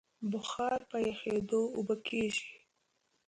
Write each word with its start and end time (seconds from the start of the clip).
بخار 0.31 0.79
په 0.91 0.97
یخېدو 1.07 1.61
اوبه 1.77 1.95
کېږي. 2.07 2.49